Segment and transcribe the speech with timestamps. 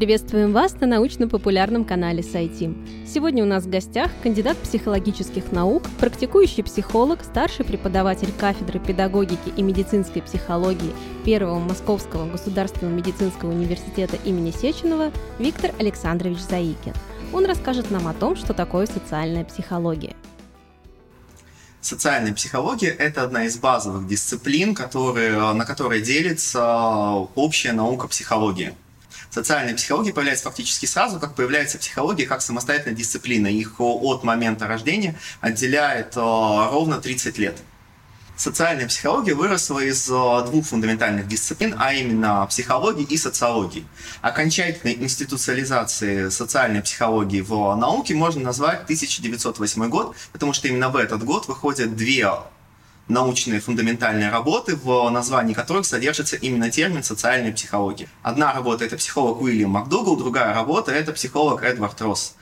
[0.00, 2.88] Приветствуем вас на научно-популярном канале Сайтим.
[3.06, 9.60] Сегодня у нас в гостях кандидат психологических наук, практикующий психолог, старший преподаватель кафедры педагогики и
[9.60, 10.94] медицинской психологии
[11.26, 16.94] Первого Московского государственного медицинского университета имени Сеченова Виктор Александрович Заикин.
[17.34, 20.16] Он расскажет нам о том, что такое социальная психология.
[21.82, 28.72] Социальная психология– это одна из базовых дисциплин, которые, на которые делится общая наука психологии.
[29.30, 33.46] Социальная психология появляется фактически сразу, как появляется психология как самостоятельная дисциплина.
[33.46, 37.56] Их от момента рождения отделяет ровно 30 лет
[38.40, 43.84] социальная психология выросла из э, двух фундаментальных дисциплин, а именно психологии и социологии.
[44.22, 51.22] Окончательной институциализации социальной психологии в науке можно назвать 1908 год, потому что именно в этот
[51.22, 52.30] год выходят две
[53.10, 58.08] научные фундаментальные работы, в названии которых содержится именно термин социальная психология.
[58.22, 62.34] Одна работа– это психолог Уильям МакДугал, другая работа– это психолог Эдвард Росс.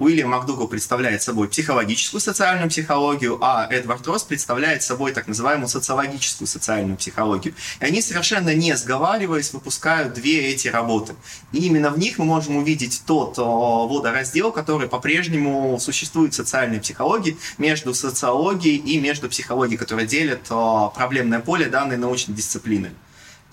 [0.00, 6.48] Уильям МакДугал представляет собой психологическую социальную психологию, а Эдвард Росс представляет собой так называемую социологическую
[6.48, 7.54] социальную психологию.
[7.80, 11.14] И они совершенно не сговариваясь выпускают две эти работы.
[11.52, 17.36] И именно в них мы можем увидеть тот водораздел, который по-прежнему существует в социальной психологии
[17.58, 20.48] между социологией и между психологией, которая делит
[20.96, 22.90] проблемное поле данной научной дисциплины.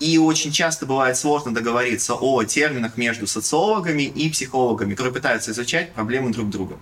[0.02, 5.92] И очень часто бывает сложно договориться о терминах между социологами и психологами, которые пытаются изучать
[5.92, 6.76] проблемы друг друга.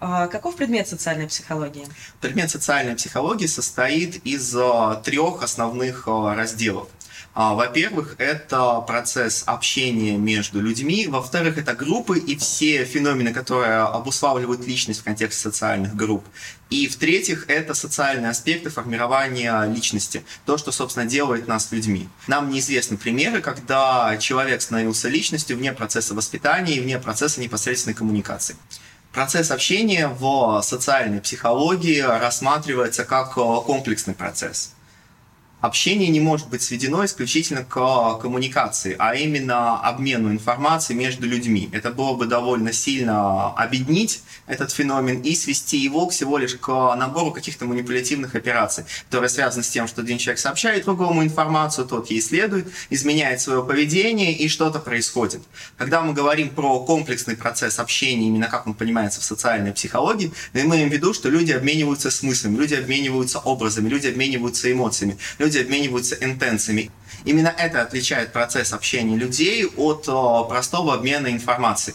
[0.00, 1.86] А каков предмет социальной психологии?
[2.20, 6.88] Предмет социальной психологии состоит из а, трех основных а, разделов.
[7.38, 11.06] А, во-первых, это процесс общения между людьми.
[11.06, 16.24] Во-вторых, это группы и все феномены, которые обуславливают личность в контексте социальных групп.
[16.70, 20.24] И в-третьих, это социальные аспекты формирования личности.
[20.46, 22.08] То, что, собственно, делает нас людьми.
[22.26, 28.56] Нам неизвестны примеры, когда человек становился личностью вне процесса воспитания и вне процесса непосредственной коммуникации.
[29.12, 34.72] Процесс общения в социальной психологии рассматривается как комплексный процесс
[35.60, 41.68] общение не может быть сведено исключительно к коммуникации, а именно обмену информацией между людьми.
[41.72, 47.32] Это было бы довольно сильно объединить этот феномен и свести его всего лишь к набору
[47.32, 52.20] каких-то манипулятивных операций, которые связаны с тем, что один человек сообщает другому информацию, тот ей
[52.20, 55.40] следует, изменяет свое поведение и что-то происходит.
[55.76, 60.60] Когда мы говорим про комплексный процесс общения, именно как он понимается в социальной психологии, мы
[60.60, 65.16] имеем в виду, что люди обмениваются смыслами, люди обмениваются образами, люди обмениваются эмоциями,
[65.46, 66.90] люди обмениваются интенциями.
[67.24, 70.04] Именно это отличает процесс общения людей от
[70.48, 71.94] простого обмена информацией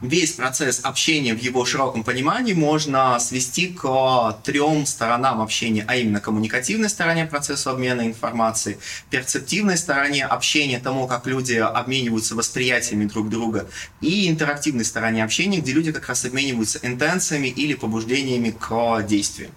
[0.00, 6.20] весь процесс общения в его широком понимании можно свести к трем сторонам общения, а именно
[6.20, 8.78] коммуникативной стороне процесса обмена информацией,
[9.10, 13.68] перцептивной стороне общения, тому, как люди обмениваются восприятиями друг друга,
[14.00, 19.50] и интерактивной стороне общения, где люди как раз обмениваются интенциями или побуждениями к действию.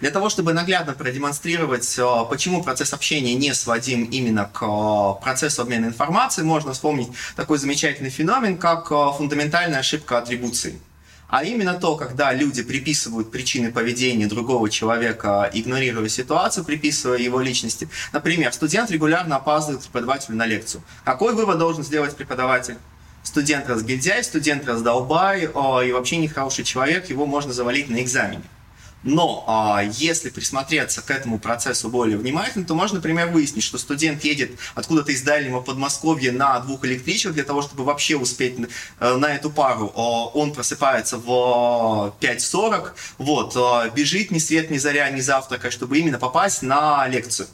[0.00, 5.62] Для того, чтобы наглядно продемонстрировать, э, почему процесс общения не сводим именно к э, процессу
[5.62, 10.78] обмена информацией, можно вспомнить такой замечательный феномен, как э, фундаментальная ошибка атрибуции.
[11.28, 17.88] А именно то, когда люди приписывают причины поведения другого человека, игнорируя ситуацию, приписывая его личности.
[18.12, 20.82] Например, студент регулярно опаздывает к преподавателю на лекцию.
[21.04, 22.76] Какой вывод должен сделать преподаватель?
[23.24, 28.42] Студент разгильдяй, студент раздолбай и вообще нехороший человек, его можно завалить на экзамене.
[29.04, 34.24] Но а, если присмотреться к этому процессу более внимательно, то можно, например, выяснить, что студент
[34.24, 38.68] едет откуда-то из дальнего Подмосковья на двух электричках для того, чтобы вообще успеть на,
[39.00, 39.88] э, на эту пару.
[39.88, 46.18] Он просыпается в 5.40, вот, а, бежит ни свет, ни заря, ни завтрака, чтобы именно
[46.18, 47.46] попасть на лекцию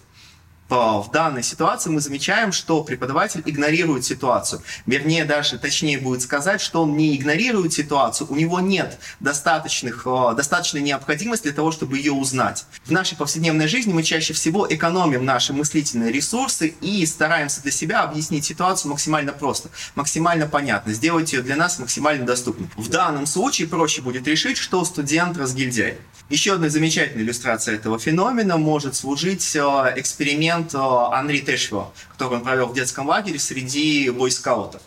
[0.77, 4.63] в данной ситуации мы замечаем, что преподаватель игнорирует ситуацию.
[4.87, 10.35] Вернее, даже точнее будет сказать, что он не игнорирует ситуацию, у него нет достаточных, э,
[10.37, 12.67] достаточной необходимости для того, чтобы ее узнать.
[12.85, 18.03] В нашей повседневной жизни мы чаще всего экономим наши мыслительные ресурсы и стараемся для себя
[18.03, 22.69] объяснить ситуацию максимально просто, максимально понятно, сделать ее для нас максимально доступной.
[22.77, 25.99] В данном случае проще будет решить, что студент разгильдяй.
[26.31, 29.95] Еще одна замечательная иллюстрация этого феномена может служить э,
[30.61, 34.83] эксперимент Анри Тэшвилла, который он провел в детском лагере среди бойскаутов.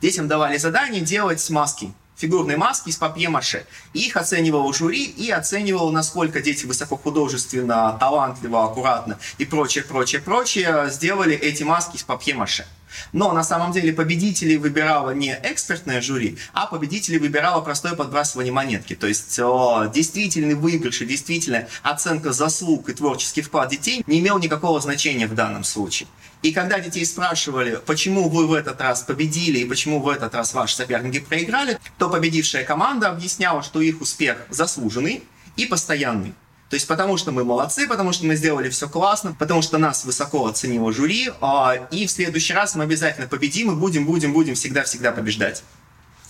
[0.00, 3.66] Детям давали задание делать маски, фигурные маски из папье-маше.
[3.92, 11.34] Их оценивал жюри и оценивал, насколько дети высокохудожественно, талантливо, аккуратно и прочее, прочее, прочее сделали
[11.34, 12.66] эти маски из папье-маше.
[13.12, 18.94] Но на самом деле победителей выбирало не экспертное жюри, а победителей выбирало простое подбрасывание монетки.
[18.94, 24.38] То есть о, действительный выигрыш и действительная оценка заслуг и творческий вклад детей не имел
[24.38, 26.08] никакого значения в данном случае.
[26.42, 30.52] И когда детей спрашивали, почему вы в этот раз победили и почему в этот раз
[30.52, 35.22] ваши соперники проиграли, то победившая команда объясняла, что их успех заслуженный
[35.56, 36.34] и постоянный.
[36.74, 40.04] То есть потому что мы молодцы, потому что мы сделали все классно, потому что нас
[40.04, 44.56] высоко оценило жюри, а, и в следующий раз мы обязательно победим и будем, будем, будем
[44.56, 45.62] всегда-всегда побеждать.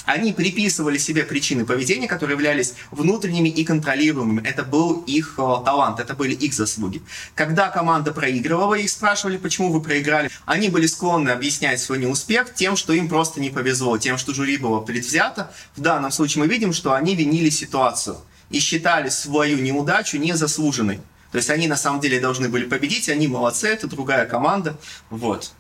[0.05, 4.46] Они приписывали себе причины поведения, которые являлись внутренними и контролируемыми.
[4.46, 7.00] Это был их э, талант, это были их заслуги.
[7.35, 12.76] Когда команда проигрывала, их спрашивали, почему вы проиграли, они были склонны объяснять свой неуспех тем,
[12.76, 15.50] что им просто не повезло, тем, что жюри было предвзято.
[15.75, 18.19] В данном случае мы видим, что они винили ситуацию
[18.55, 21.01] и считали свою неудачу незаслуженной.
[21.33, 24.79] То есть они на самом деле должны были победить, они молодцы, это другая команда.
[25.11, 25.51] Вот.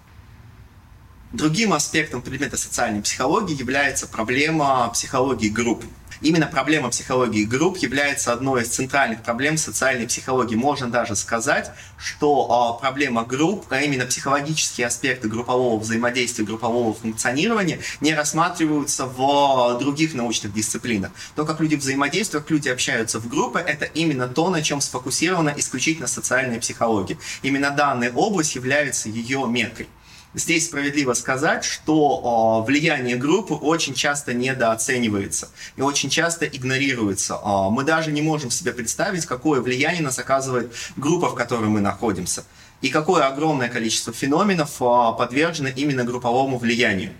[1.32, 5.84] Другим аспектом предмета социальной психологии является проблема психологии групп.
[6.24, 10.54] Именно проблема психологии групп является одной из центральных проблем социальной психологии.
[10.54, 17.80] Можно даже сказать, что а, проблема групп, а именно психологические аспекты группового взаимодействия, группового функционирования
[18.00, 21.10] не рассматриваются в других научных дисциплинах.
[21.36, 25.52] То, как люди взаимодействуют, как люди общаются в группы, это именно то, на чем сфокусирована
[25.58, 27.18] исключительно социальная психология.
[27.42, 29.88] Именно данная область является ее мекой.
[30.34, 37.34] Здесь справедливо сказать, что э, влияние группы очень часто недооценивается и очень часто игнорируется.
[37.34, 41.80] Э, мы даже не можем себе представить, какое влияние нас оказывает группа, в которой мы
[41.80, 42.44] находимся,
[42.82, 47.12] и какое огромное количество феноменов э, подвержено именно групповому влиянию.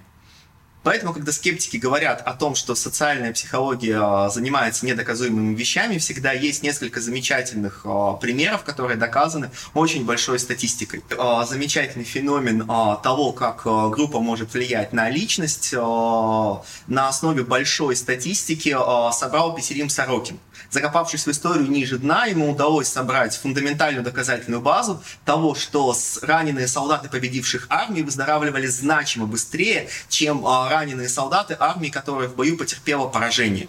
[0.84, 6.62] Поэтому, когда скептики говорят о том, что социальная психология а, занимается недоказуемыми вещами, всегда есть
[6.62, 11.02] несколько замечательных а, примеров, которые доказаны очень большой статистикой.
[11.18, 12.68] А, замечательный феномен
[13.02, 18.76] того, как группа может влиять на личность, на основе большой статистики
[19.12, 20.38] собрал Петерим Сорокин.
[20.70, 27.08] Закопавшись в историю ниже дна, ему удалось собрать фундаментальную доказательную базу того, что раненые солдаты
[27.08, 33.68] победивших армий выздоравливали значимо быстрее, чем раненые солдаты армии, которая в бою потерпела поражение.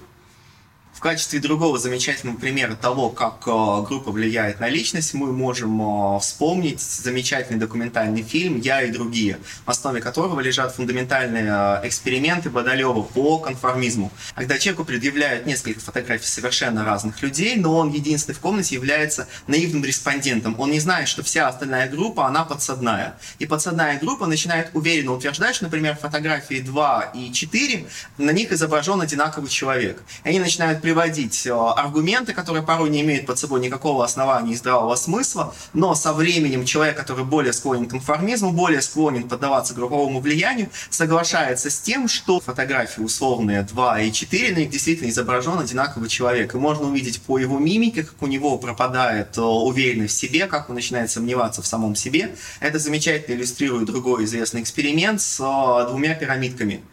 [0.95, 5.81] В качестве другого замечательного примера того, как э, группа влияет на личность, мы можем
[6.15, 12.49] э, вспомнить замечательный документальный фильм «Я и другие», в основе которого лежат фундаментальные э, эксперименты
[12.49, 14.09] Бадалева по конформизму.
[14.35, 19.83] Когда человеку предъявляют несколько фотографий совершенно разных людей, но он единственный в комнате является наивным
[19.83, 20.57] респондентом.
[20.57, 23.17] Он не знает, что вся остальная группа, она подсадная.
[23.37, 27.85] И подсадная группа начинает уверенно утверждать, что, например, фотографии 2 и 4,
[28.17, 30.01] на них изображен одинаковый человек.
[30.23, 34.55] И они начинают приводить э, аргументы, которые порой не имеют под собой никакого основания и
[34.55, 40.19] здравого смысла, но со временем человек, который более склонен к конформизму, более склонен поддаваться групповому
[40.19, 46.07] влиянию, соглашается с тем, что фотографии условные 2 и 4, на них действительно изображен одинаковый
[46.07, 46.53] человек.
[46.53, 50.69] И можно увидеть по его мимике, как у него пропадает э, уверенность в себе, как
[50.69, 52.35] он начинает сомневаться в самом себе.
[52.59, 56.83] Это замечательно иллюстрирует другой известный эксперимент с э, двумя пирамидками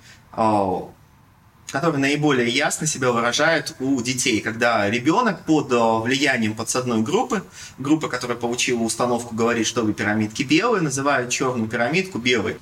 [1.73, 7.43] которые наиболее ясно себя выражают у детей, когда ребенок под э, влиянием подсадной группы,
[7.79, 12.59] группа, которая получила установку говорит, что обе пирамидки белые, называют черную пирамидку белой.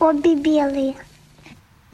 [0.00, 0.96] Обе белые.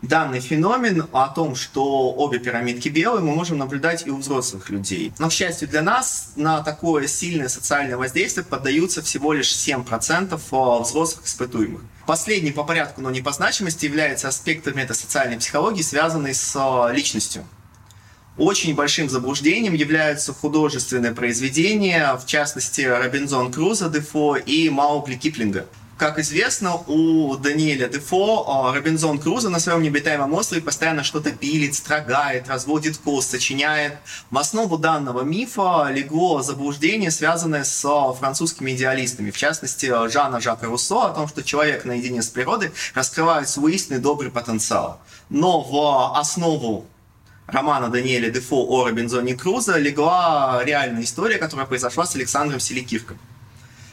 [0.06, 5.12] Данный феномен о том, что обе пирамидки белые, мы можем наблюдать и у взрослых людей.
[5.18, 10.82] Но, к счастью для нас, на такое сильное социальное воздействие поддаются всего лишь 7% э,
[10.82, 11.82] взрослых испытуемых.
[12.06, 17.44] Последний по порядку, но не по значимости, является аспект метасоциальной психологии, связанный с э, личностью.
[18.38, 25.66] Очень большим заблуждением являются художественные произведения, в частности, Робинзон Круза Дефо и Маугли Киплинга.
[25.98, 31.74] Как известно, у Даниэля Дефо а, Робинзон Крузо на своем необитаемом острове постоянно что-то пилит,
[31.74, 33.94] строгает, разводит кост, сочиняет.
[34.30, 40.66] В основу данного мифа легло заблуждение, связанное с а, французскими идеалистами, в частности, Жана Жака
[40.66, 45.00] Руссо, о том, что человек наедине с природой раскрывает свой истинный добрый потенциал.
[45.30, 46.84] Но в основу
[47.46, 53.18] романа Даниэля Дефо о Робинзоне Крузо легла реальная история, которая произошла с Александром Селикирком.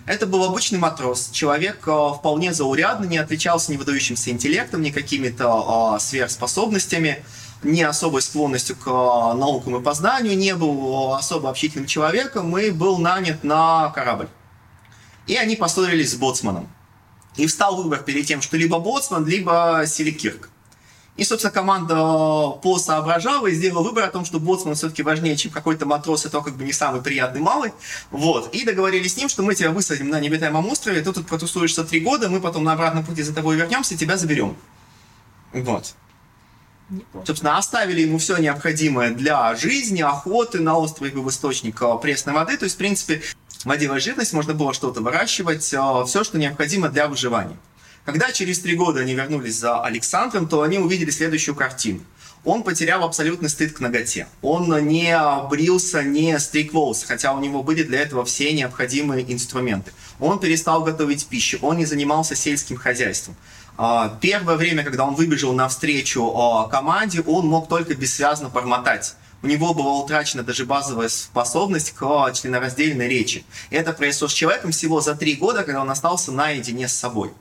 [0.06, 5.96] Это был обычный матрос, человек э, вполне заурядный, не отличался ни выдающимся интеллектом, ни какими-то
[5.96, 7.24] э, сверхспособностями,
[7.64, 8.92] ни особой склонностью к э,
[9.38, 14.28] наукам и познанию, не был особо общительным человеком и был нанят на корабль.
[15.26, 16.68] И они поссорились с боцманом.
[17.38, 20.50] И встал выбор перед тем, что либо боцман, либо Селикирк.
[21.16, 25.86] И, собственно, команда посоображала и сделала выбор о том, что боцман все-таки важнее, чем какой-то
[25.86, 27.72] матрос, и то как бы не самый приятный малый.
[28.10, 28.54] Вот.
[28.54, 32.00] И договорились с ним, что мы тебя высадим на необитаемом острове, ты тут протусуешься три
[32.00, 34.56] года, мы потом на обратном пути за тобой вернемся и тебя заберем.
[35.54, 35.94] Вот.
[37.26, 42.58] Собственно, оставили ему все необходимое для жизни, охоты на острове в источник э, пресной воды.
[42.58, 43.22] То есть, в принципе,
[43.66, 47.58] водилась жидкость, можно было что-то выращивать, все, что необходимо для выживания.
[48.06, 52.02] Когда через три года они вернулись за Александром, то они увидели следующую картину.
[52.44, 54.28] Он потерял абсолютный стыд к ноготе.
[54.42, 55.18] Он не
[55.50, 59.94] брился, не стриг волосы, хотя у него были для этого все необходимые инструменты.
[60.20, 63.38] Он перестал готовить пищу, он не занимался сельским хозяйством.
[63.78, 69.16] А, Первое время, когда он выбежал навстречу а, команде, он мог только бессвязно бормотать.
[69.42, 73.46] У него была утрачена даже базовая способность к членораздельной речи.
[73.70, 77.32] Это произошло с человеком всего за три года, когда он остался наедине с собой.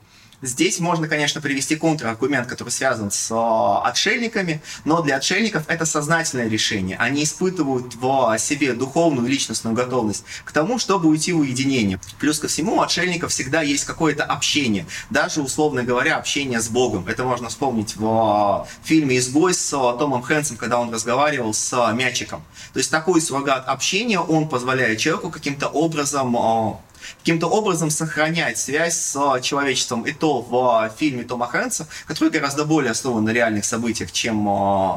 [0.43, 6.49] Здесь можно, конечно, привести контраргумент, который связан с э, отшельниками, но для отшельников это сознательное
[6.49, 6.97] решение.
[6.97, 12.01] Они испытывают в себе духовную личностную готовность к тому, чтобы уйти в уединение.
[12.19, 17.07] Плюс ко всему, у отшельников всегда есть какое-то общение, даже, условно говоря, общение с Богом.
[17.07, 21.93] Это можно вспомнить в э, фильме «Изгой» с э, Томом Хэнсом, когда он разговаривал с
[21.93, 22.43] мячиком.
[22.73, 26.81] То есть такой суррогат общения, он позволяет человеку каким-то образом
[27.19, 30.03] каким-то образом сохранять связь с человечеством.
[30.03, 34.97] И то в фильме Тома Хэнса, который гораздо более основан на реальных событиях, чем э,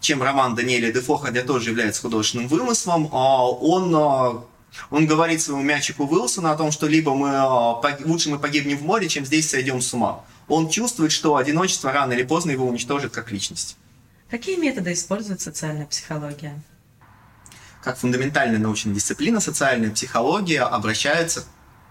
[0.00, 4.44] чем роман Даниэля Дефо, хотя тоже является художественным вымыслом, он
[4.90, 7.40] он говорит своему мячику Уилсону о том, что либо мы
[8.04, 10.24] лучше мы погибнем в море, чем здесь сойдем с ума.
[10.46, 13.76] Он чувствует, что одиночество рано или поздно его уничтожит как личность.
[14.30, 16.60] Какие методы использует социальная психология?
[17.88, 21.46] Как фундаментальная научная дисциплина, социальная психология обращается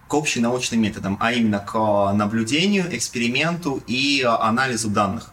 [0.06, 5.32] к общенаучным методам, а именно к наблюдению, эксперименту и анализу данных.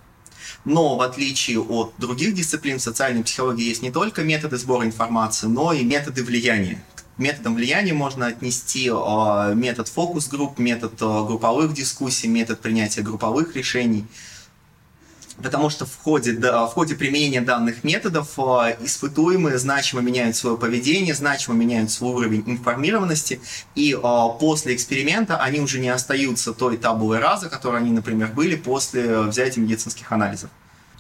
[0.66, 5.46] Но в отличие от других дисциплин, в социальной психологии есть не только методы сбора информации,
[5.46, 6.84] но и методы влияния.
[7.16, 13.56] К методам влияния можно отнести э, метод фокус-групп, метод э, групповых дискуссий, метод принятия групповых
[13.56, 14.08] решений–
[15.42, 21.14] Потому что в ходе, в ходе применения данных методов э, испытуемые значимо меняют свое поведение,
[21.14, 23.42] значимо меняют свой уровень информированности,
[23.76, 28.56] и э, после эксперимента они уже не остаются той табулой раза, которой они, например, были
[28.56, 30.50] после взятия медицинских анализов.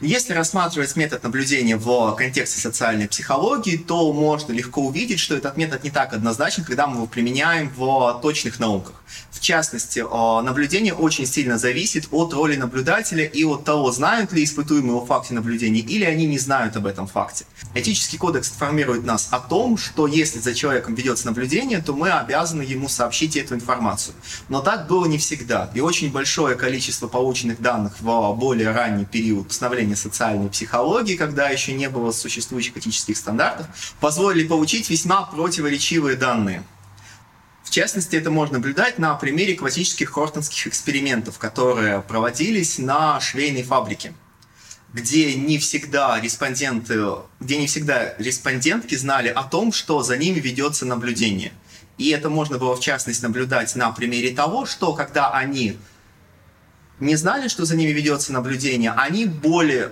[0.02, 5.86] Если рассматривать метод наблюдения в контексте социальной психологии, то можно легко увидеть, что этот метод
[5.86, 8.96] не так однозначен, когда мы его применяем в точных науках.
[9.32, 10.00] В частности,
[10.44, 15.34] наблюдение очень сильно зависит от роли наблюдателя и от того, знают ли испытуемые о факте
[15.34, 17.46] наблюдения или они не знают об этом факте.
[17.74, 22.64] Этический кодекс информирует нас о том, что если за человеком ведется наблюдение, то мы обязаны
[22.64, 24.16] ему сообщить эту информацию.
[24.50, 25.72] Но так было не всегда.
[25.74, 31.50] И очень большое количество полученных данных в более ранний период постановления исследования социальной психологии, когда
[31.50, 33.68] еще не было существующих этических стандартов,
[34.00, 36.63] позволили получить весьма противоречивые данные.
[37.63, 44.13] В частности, это можно наблюдать на примере классических хортонских экспериментов, которые проводились на швейной фабрике,
[44.94, 47.00] где не всегда респонденты,
[47.39, 51.51] где не всегда респондентки знали о том, что за ними ведется наблюдение.
[51.98, 55.77] И это можно было, в частности, наблюдать на примере того, что когда они
[57.00, 59.92] не знали, что за ними ведется наблюдение, они более...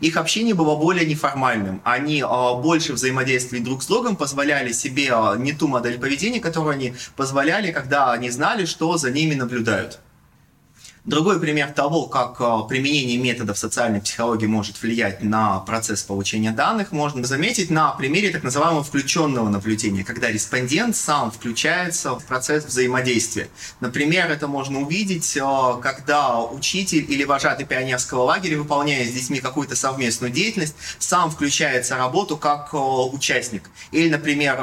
[0.00, 1.82] Их общение было более неформальным.
[1.84, 6.72] Они э, больше взаимодействовали друг с другом, позволяли себе э, не ту модель поведения, которую
[6.72, 10.00] они позволяли, когда они знали, что за ними наблюдают.
[11.04, 16.92] Другой пример того, как э, применение методов социальной психологии может влиять на процесс получения данных,
[16.92, 23.50] можно заметить на примере так называемого включенного наблюдения, когда респондент сам включается в процесс взаимодействия.
[23.80, 25.42] Например, это можно увидеть, э,
[25.82, 31.98] когда учитель или вожатый пионерского лагеря, выполняя с детьми какую-то совместную деятельность, сам включается в
[31.98, 33.68] работу как э, участник.
[33.92, 34.54] Или, например,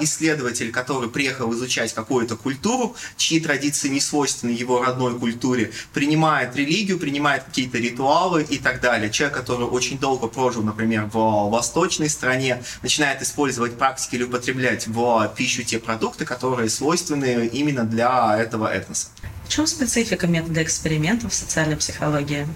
[0.00, 6.98] исследователь, который приехал изучать какую-то культуру, чьи традиции не свойственны его родной культуре, принимает религию,
[6.98, 9.10] принимает какие-то ритуалы и так далее.
[9.10, 15.32] Человек, который очень долго прожил, например, в восточной стране, начинает использовать практики или употреблять в
[15.36, 19.08] пищу те продукты, которые свойственны именно для этого этноса.
[19.44, 22.46] В чем специфика метода экспериментов в социальной психологии?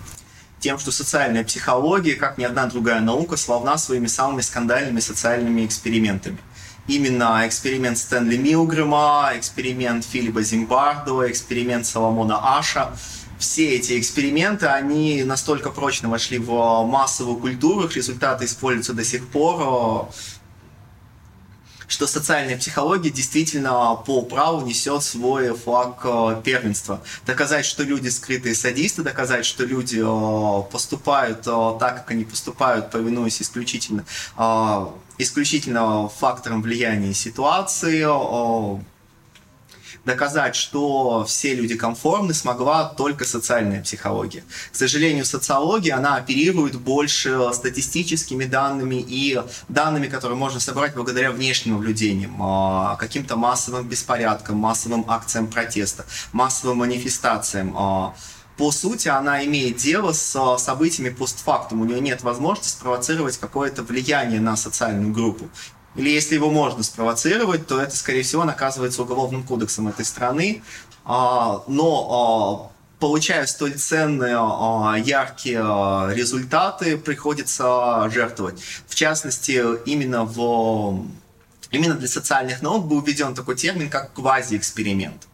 [0.59, 6.39] тем, что социальная психология, как ни одна другая наука, славна своими самыми скандальными социальными экспериментами
[6.89, 12.93] именно эксперимент Стэнли Милгрэма, эксперимент Филиппа Зимбардо, эксперимент Соломона Аша.
[13.39, 19.29] Все эти эксперименты, они настолько прочно вошли в массовую культуру, их результаты используются до сих
[19.29, 20.09] пор.
[21.89, 27.01] что социальная психология действительно по праву несет свой флаг э, первенства.
[27.27, 32.91] Доказать, что люди скрытые садисты, доказать, что люди э, поступают э, так, как они поступают,
[32.91, 34.05] повинуясь исключительно,
[35.19, 38.07] исключительно фактором влияния ситуации,
[40.05, 44.45] доказать, что все люди комфортны, смогла только социальная психология.
[44.71, 51.75] К сожалению, социология, она оперирует больше статистическими данными и данными, которые можно собрать благодаря внешним
[51.75, 57.77] наблюдениям, каким-то массовым беспорядкам, массовым акциям протеста, массовым манифестациям.
[58.57, 61.83] По сути, она имеет дело с событиями постфактум.
[61.83, 65.49] У нее нет возможности спровоцировать какое-то влияние на социальную группу
[65.97, 70.63] или если его можно спровоцировать, то это, скорее всего, наказывается уголовным кодексом этой страны.
[71.05, 75.59] А, но а, получая столь ценные, а, яркие
[76.15, 78.61] результаты, приходится жертвовать.
[78.87, 81.07] В частности, именно в
[81.73, 85.27] Именно для социальных наук был введен такой термин, как квазиэксперимент.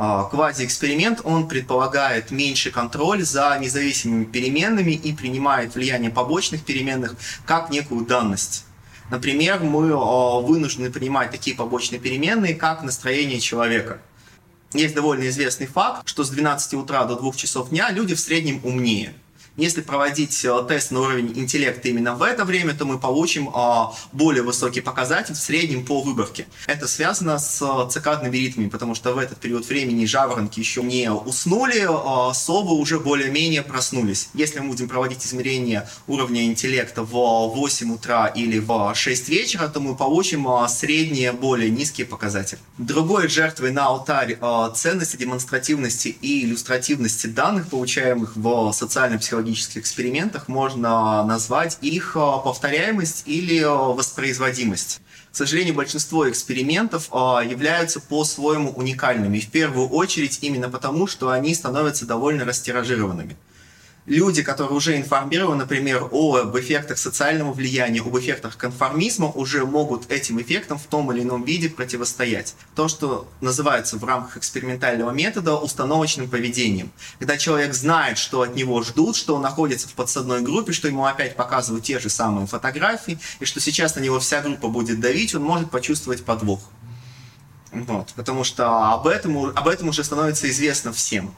[0.00, 8.06] Квазиэксперимент, он предполагает меньший контроль за независимыми переменными и принимает влияние побочных переменных как некую
[8.06, 8.64] данность.
[9.10, 14.00] Например, мы а, вынуждены принимать такие побочные переменные, как настроение человека.
[14.72, 18.64] Есть довольно известный факт, что с 12 утра до 2 часов дня люди в среднем
[18.64, 19.12] умнее.
[19.56, 23.92] Если проводить э, тест на уровень интеллекта именно в это время, то мы получим а,
[24.12, 26.46] более высокий показатель в среднем по выборке.
[26.66, 31.10] Это связано с э, цикадными ритмами, потому что в этот период времени жаворонки еще не
[31.10, 34.28] уснули, а совы уже более-менее проснулись.
[34.34, 39.80] Если мы будем проводить измерение уровня интеллекта в 8 утра или в 6 вечера, то
[39.80, 42.60] мы получим средние, более низкие показатели.
[42.78, 44.38] Другой жертвой на алтарь
[44.74, 53.22] ценности, демонстративности и иллюстративности данных, получаемых в социально-психологическом психологических экспериментах можно назвать их э, повторяемость
[53.26, 55.00] или э, воспроизводимость.
[55.32, 57.16] К сожалению, большинство экспериментов э,
[57.48, 59.40] являются по-своему уникальными.
[59.40, 63.36] В первую очередь именно потому, что они становятся довольно растиражированными
[64.10, 70.40] люди, которые уже информированы, например, об эффектах социального влияния, об эффектах конформизма, уже могут этим
[70.42, 72.56] эффектам в том или ином виде противостоять.
[72.74, 76.90] То, что называется в рамках экспериментального метода установочным поведением.
[77.20, 81.04] Когда человек знает, что от него ждут, что он находится в подсадной группе, что ему
[81.04, 85.36] опять показывают те же самые фотографии, и что сейчас на него вся группа будет давить,
[85.36, 86.60] он может почувствовать подвох.
[87.72, 91.32] Вот, потому что об этом, об этом уже становится известно всем.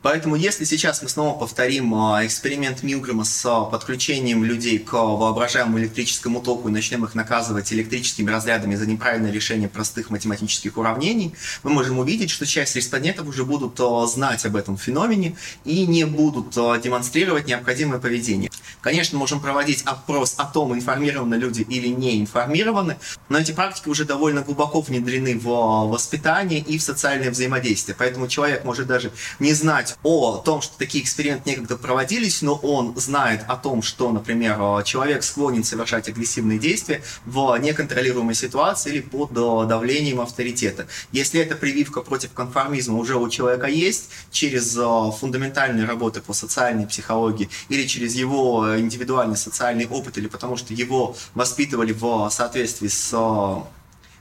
[0.00, 5.80] Поэтому если сейчас мы снова повторим а, эксперимент Милгрэма с а, подключением людей к воображаемому
[5.80, 11.70] электрическому току и начнем их наказывать электрическими разрядами за неправильное решение простых математических уравнений, мы
[11.70, 16.50] можем увидеть, что часть респондентов уже будут а, знать об этом феномене и не будут
[16.50, 18.50] демонстрировать необходимое поведение.
[18.80, 22.96] Конечно, можем проводить опрос о том, информированы люди или не информированы,
[23.28, 25.48] но эти практики уже довольно глубоко внедрены в
[25.88, 27.96] воспитание и в социальное взаимодействие.
[27.98, 32.96] Поэтому человек может даже не знать о том, что такие эксперименты некогда проводились, но он
[32.96, 39.00] знает о том, что, например, э, человек склонен совершать агрессивные действия в неконтролируемой ситуации или
[39.00, 40.86] под э, давлением авторитета.
[41.12, 46.86] Если эта прививка против конформизма уже у человека есть, через э, фундаментальные работы по социальной
[46.86, 53.14] психологии или через его индивидуальный социальный опыт, или потому что его воспитывали в соответствии с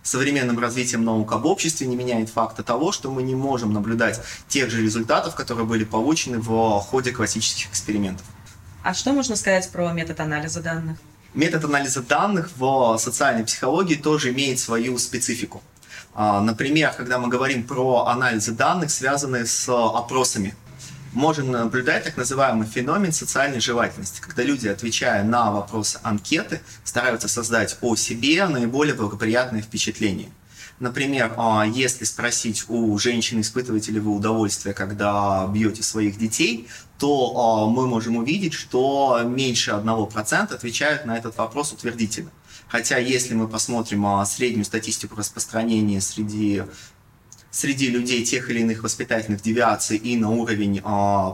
[0.08, 4.70] современным развитием наук об обществе не меняет факта того, что мы не можем наблюдать тех
[4.70, 8.26] же результатов, которые были получены в ходе классических экспериментов.
[8.84, 10.98] А что можно сказать про метод анализа данных?
[11.34, 15.62] Метод анализа данных в социальной психологии тоже имеет свою специфику.
[16.14, 20.56] А, например, когда мы говорим про анализы данных, связанные с опросами
[21.18, 27.78] можем наблюдать так называемый феномен социальной желательности, когда люди, отвечая на вопросы анкеты, стараются создать
[27.82, 30.30] о себе наиболее благоприятное впечатление.
[30.80, 36.68] Например, а, если спросить у женщины, испытываете ли вы удовольствие, когда бьете своих детей,
[37.00, 42.30] то а, мы можем увидеть, что меньше 1% отвечают на этот вопрос утвердительно.
[42.68, 46.64] Хотя, если мы посмотрим а, среднюю статистику распространения среди
[47.58, 50.82] среди людей тех или иных воспитательных девиаций и на уровень э,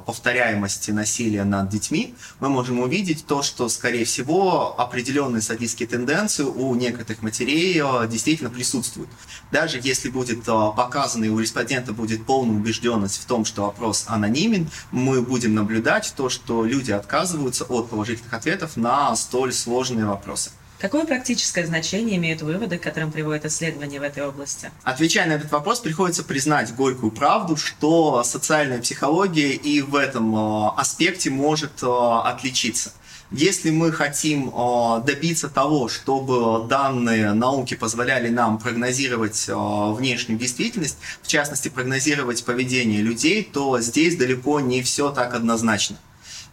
[0.05, 6.73] повторяемости насилия над детьми, мы можем увидеть то, что, скорее всего, определенные садистские тенденции у
[6.75, 9.09] некоторых матерей э, действительно присутствуют.
[9.51, 14.05] Даже если будет э, показано и у респондента будет полная убежденность в том, что вопрос
[14.07, 20.51] анонимен, мы будем наблюдать то, что люди отказываются от положительных ответов на столь сложные вопросы.
[20.83, 24.69] Какое практическое значение имеют выводы, к которым приводят исследования в этой области?
[24.83, 30.71] Отвечая на этот вопрос, приходится признать горькую правду, что социальная психология и в этом э,
[30.75, 32.91] аспекте может э, отличиться.
[33.31, 41.27] Если мы хотим э, добиться того, чтобы данные науки позволяли нам прогнозировать внешнюю действительность, в
[41.27, 45.95] частности прогнозировать поведение людей, то здесь далеко не все так однозначно.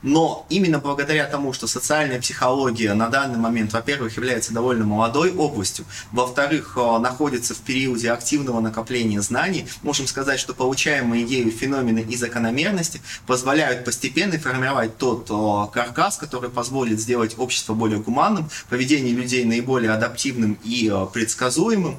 [0.03, 5.85] Но именно благодаря тому, что социальная психология на данный момент, во-первых, является довольно молодой областью,
[6.13, 12.17] во-вторых, э, находится в периоде активного накопления знаний, можем сказать, что получаемые ею феномены и
[12.17, 19.45] закономерности позволяют постепенно формировать тот э, каркас, который позволит сделать общество более гуманным, поведение людей
[19.45, 21.99] наиболее адаптивным и э, предсказуемым,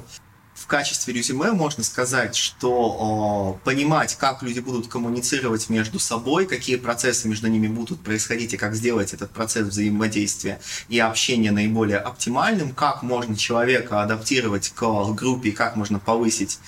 [0.54, 6.76] в качестве резюме можно сказать, что э, понимать, как люди будут коммуницировать между собой, какие
[6.76, 12.74] процессы между ними будут происходить и как сделать этот процесс взаимодействия и общения наиболее оптимальным,
[12.74, 16.58] как можно человека адаптировать к группе как можно повысить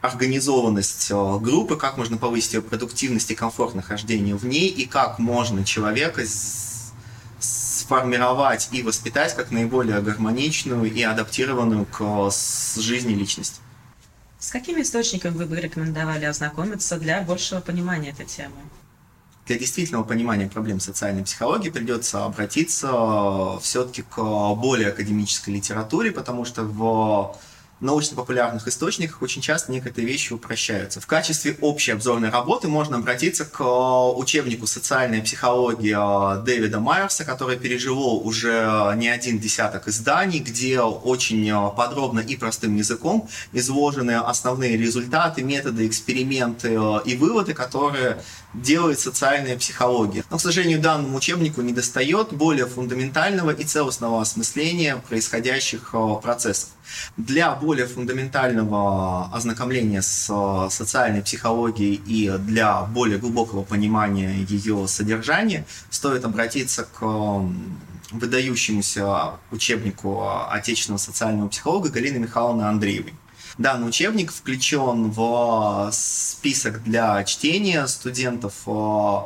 [0.00, 5.64] организованность группы, как можно повысить ее продуктивность и комфорт нахождения в ней, и как можно
[5.64, 6.24] человека
[7.92, 12.30] сформировать и воспитать как наиболее гармоничную и адаптированную к
[12.76, 13.60] жизни личность.
[14.38, 18.56] С какими источниками вы бы рекомендовали ознакомиться для большего понимания этой темы?
[19.46, 24.16] Для действительного понимания проблем социальной психологии придется обратиться все-таки к
[24.54, 27.36] более академической литературе, потому что в
[27.82, 31.00] научно-популярных источниках очень часто некоторые вещи упрощаются.
[31.00, 37.56] В качестве общей обзорной работы можно обратиться к э, учебнику «Социальная психология» Дэвида Майерса, который
[37.56, 44.76] переживал уже не один десяток изданий, где очень э, подробно и простым языком изложены основные
[44.76, 48.22] результаты, методы, эксперименты э, и выводы, которые
[48.54, 50.24] делает социальная психология.
[50.30, 56.70] Но, к сожалению, данному учебнику недостает более фундаментального и целостного осмысления происходящих процессов.
[57.16, 65.64] Для более фундаментального ознакомления с э, социальной психологией и для более глубокого понимания ее содержания
[65.90, 67.00] стоит обратиться к
[68.12, 73.14] выдающемуся учебнику отечественного социального психолога Галины Михайловны Андреевой.
[73.62, 79.18] Данный учебник включен в список для чтения студентов э,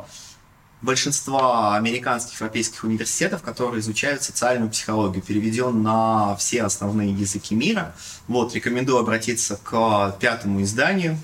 [0.83, 7.95] большинства американских европейских университетов, которые изучают социальную психологию, переведен на все основные языки мира.
[8.29, 11.17] Вот, рекомендую обратиться к пятому изданию.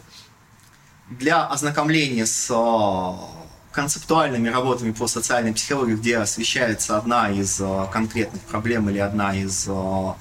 [1.11, 8.41] Для ознакомления с э, концептуальными работами по социальной психологии, где освещается одна из э, конкретных
[8.41, 10.13] проблем или одна из э,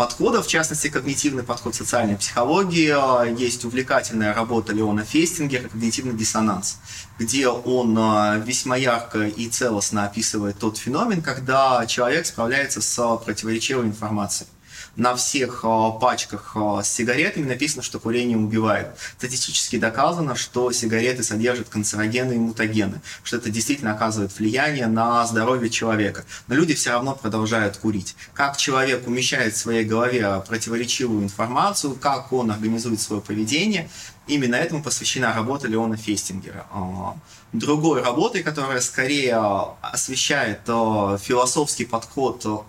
[0.00, 3.38] подходов, в частности, когнитивный подход социальной психологии.
[3.38, 6.78] Есть увлекательная работа Леона Фестингера «Когнитивный диссонанс»,
[7.18, 13.88] где он а, весьма ярко и целостно описывает тот феномен, когда человек справляется с противоречивой
[13.88, 14.48] информацией
[14.96, 18.88] на всех э, пачках с сигаретами написано, что курение убивает.
[19.18, 25.70] Статистически доказано, что сигареты содержат канцерогены и мутагены, что это действительно оказывает влияние на здоровье
[25.70, 26.24] человека.
[26.48, 28.16] Но люди все равно продолжают курить.
[28.34, 33.88] Как человек умещает в своей голове противоречивую информацию, как он организует свое поведение,
[34.26, 36.66] именно этому посвящена работа Леона Фестингера.
[36.72, 37.18] Э,
[37.52, 39.36] другой работой, которая скорее
[39.80, 42.66] освещает философский подход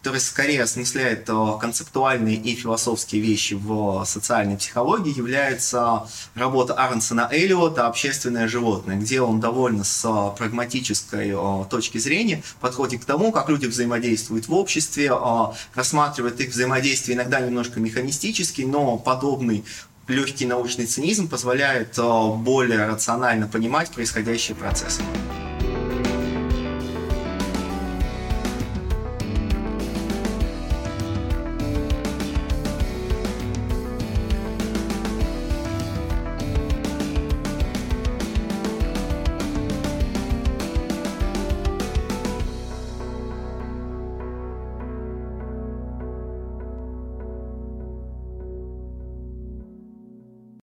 [0.00, 7.86] который скорее осмысляет э, концептуальные и философские вещи в социальной психологии, является работа Арнсона Эллиота
[7.86, 13.66] «Общественное животное», где он довольно с прагматической э, точки зрения подходит к тому, как люди
[13.66, 19.64] взаимодействуют в обществе, э, рассматривает их взаимодействие иногда немножко механистически, но подобный
[20.08, 25.02] легкий научный цинизм позволяет более рационально понимать происходящие процессы.